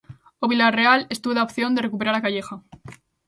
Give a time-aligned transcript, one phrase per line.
[0.43, 2.55] O Vilarreal estuda a opción de recuperar a Calleja.